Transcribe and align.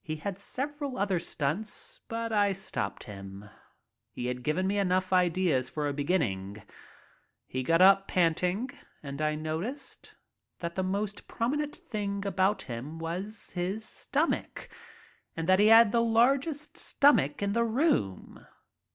He 0.00 0.16
had 0.16 0.38
several 0.38 0.96
other 0.96 1.18
stunts, 1.18 2.00
but 2.08 2.32
I 2.32 2.54
stopped 2.54 3.04
him. 3.04 3.50
He 4.10 4.24
had 4.28 4.42
given 4.42 4.66
me 4.66 4.78
enough 4.78 5.12
ideas 5.12 5.68
for 5.68 5.86
a 5.86 5.92
beginning. 5.92 6.62
He 7.46 7.62
got 7.62 7.82
up 7.82 8.08
panting, 8.08 8.70
and 9.02 9.20
I 9.20 9.34
noticed 9.34 10.14
that 10.60 10.74
the 10.74 10.82
most 10.82 11.28
prominent 11.28 11.76
thing 11.76 12.24
about 12.24 12.62
him 12.62 12.98
was 12.98 13.50
his 13.50 13.84
stomach 13.84 14.70
and 15.36 15.46
that 15.46 15.58
he 15.58 15.66
had 15.66 15.92
the 15.92 16.00
largest 16.00 16.78
stomach 16.78 17.42
in 17.42 17.52
the 17.52 17.64
room. 17.64 18.46